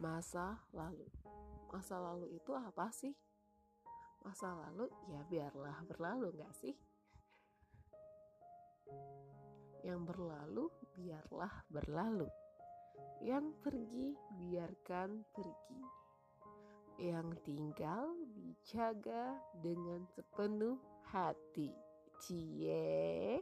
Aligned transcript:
Masa 0.00 0.56
lalu. 0.72 1.04
Masa 1.68 2.00
lalu 2.00 2.32
itu 2.32 2.56
apa 2.56 2.88
sih? 2.88 3.12
Masa 4.24 4.48
lalu 4.56 4.88
ya 5.12 5.20
biarlah 5.28 5.76
berlalu 5.84 6.40
gak 6.40 6.56
sih? 6.56 6.72
Yang 9.84 10.00
berlalu 10.08 10.72
biarlah 10.96 11.52
berlalu. 11.68 12.32
Yang 13.20 13.52
pergi 13.60 14.16
biarkan 14.40 15.20
pergi. 15.36 15.82
Yang 16.96 17.28
tinggal 17.44 18.16
dijaga 18.32 19.36
dengan 19.60 20.08
sepenuh 20.16 20.80
hati. 21.12 21.76
Cie. 22.24 23.36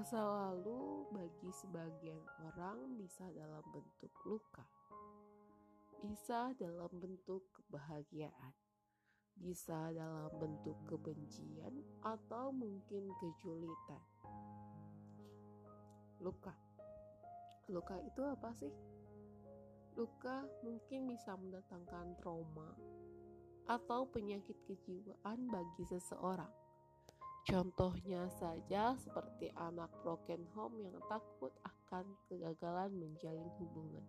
Masa 0.00 0.16
lalu 0.16 1.04
bagi 1.12 1.52
sebagian 1.52 2.24
orang 2.40 2.96
bisa 2.96 3.20
dalam 3.36 3.60
bentuk 3.68 4.08
luka. 4.24 4.64
Bisa 6.00 6.56
dalam 6.56 6.88
bentuk 6.96 7.44
kebahagiaan 7.52 8.56
bisa 9.36 9.92
dalam 9.92 10.32
bentuk 10.40 10.80
kebencian 10.88 11.84
atau 12.00 12.48
mungkin 12.48 13.12
kejulitan. 13.20 14.00
Luka. 16.24 16.56
Luka 17.68 18.00
itu 18.00 18.24
apa 18.24 18.56
sih? 18.56 18.72
Luka 20.00 20.48
mungkin 20.64 21.12
bisa 21.12 21.36
mendatangkan 21.36 22.16
trauma 22.24 22.72
atau 23.68 24.08
penyakit 24.08 24.56
kejiwaan 24.64 25.44
bagi 25.44 25.84
seseorang. 25.84 26.69
Contohnya 27.48 28.28
saja 28.36 28.92
seperti 29.00 29.48
anak 29.56 29.88
broken 30.04 30.44
home 30.52 30.84
yang 30.84 30.96
takut 31.08 31.52
akan 31.64 32.04
kegagalan 32.28 32.92
menjalin 32.92 33.48
hubungan, 33.56 34.04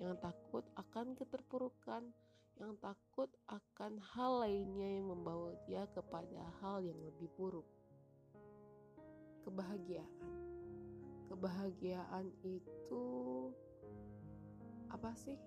yang 0.00 0.16
takut 0.18 0.64
akan 0.76 1.12
keterpurukan 1.12 2.08
yang 2.58 2.74
takut 2.82 3.30
akan 3.46 4.02
hal 4.02 4.42
lainnya 4.42 4.98
yang 4.98 5.14
membawa 5.14 5.54
dia 5.70 5.86
kepada 5.94 6.42
hal 6.58 6.82
yang 6.82 6.98
lebih 7.06 7.30
buruk. 7.38 7.66
Kebahagiaan. 9.46 10.34
Kebahagiaan 11.30 12.26
itu 12.42 13.04
apa 14.90 15.14
sih? 15.14 15.38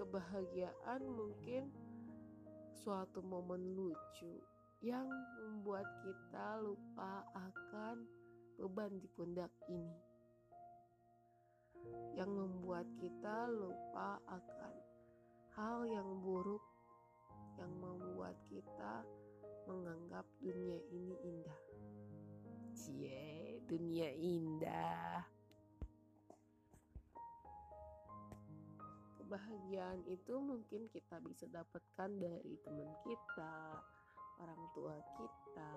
Kebahagiaan 0.00 1.04
mungkin 1.04 1.68
suatu 2.72 3.20
momen 3.20 3.76
lucu 3.76 4.40
yang 4.78 5.10
membuat 5.42 5.86
kita 6.06 6.62
lupa 6.62 7.26
akan 7.34 8.06
beban 8.58 8.94
di 9.02 9.08
pundak 9.18 9.50
ini. 9.66 9.98
Yang 12.14 12.30
membuat 12.30 12.86
kita 13.02 13.50
lupa 13.50 14.22
akan 14.26 14.74
hal 15.58 15.82
yang 15.90 16.22
buruk 16.22 16.62
yang 17.58 17.74
membuat 17.82 18.38
kita 18.46 19.02
menganggap 19.66 20.22
dunia 20.38 20.78
ini 20.94 21.14
indah. 21.26 21.62
Cie, 22.70 23.58
dunia 23.66 24.08
indah. 24.14 25.26
Kebahagiaan 29.18 30.06
itu 30.06 30.34
mungkin 30.38 30.86
kita 30.94 31.18
bisa 31.20 31.50
dapatkan 31.50 32.10
dari 32.16 32.54
teman 32.62 32.94
kita, 33.02 33.82
orang 34.38 34.62
tua 34.74 34.94
kita, 35.18 35.72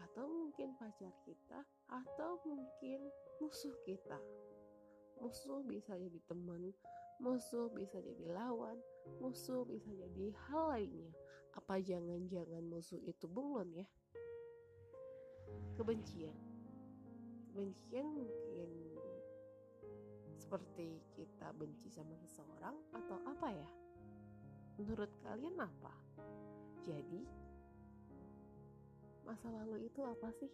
atau 0.00 0.24
mungkin 0.30 0.76
pacar 0.78 1.10
kita, 1.24 1.60
atau 1.90 2.38
mungkin 2.46 3.10
musuh 3.42 3.74
kita. 3.82 4.18
Musuh 5.22 5.62
bisa 5.66 5.94
jadi 5.94 6.20
teman, 6.26 6.74
musuh 7.22 7.70
bisa 7.70 7.98
jadi 8.02 8.34
lawan, 8.34 8.78
musuh 9.22 9.62
bisa 9.64 9.90
jadi 9.90 10.34
hal 10.50 10.74
lainnya. 10.74 11.10
Apa 11.54 11.78
jangan-jangan 11.78 12.66
musuh 12.66 12.98
itu 13.06 13.30
bunglon 13.30 13.70
ya? 13.74 13.86
Kebencian. 15.78 16.34
Kebencian 17.54 18.06
mungkin 18.10 18.68
seperti 20.34 20.98
kita 21.14 21.54
benci 21.54 21.90
sama 21.90 22.18
seseorang 22.18 22.74
atau 22.90 23.18
apa 23.26 23.48
ya? 23.54 23.68
Menurut 24.78 25.10
kalian 25.22 25.58
apa? 25.62 25.94
Jadi, 26.82 27.22
masa 29.24 29.48
lalu 29.50 29.88
itu 29.88 30.00
apa 30.04 30.28
sih? 30.38 30.50